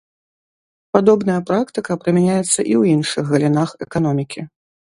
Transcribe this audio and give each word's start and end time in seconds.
Падобная 0.97 1.35
практыка 1.49 1.99
прымяняецца 2.05 2.47
і 2.47 2.49
ў 2.49 2.83
іншых 2.97 3.25
галінах 3.35 3.69
эканомікі. 3.89 4.41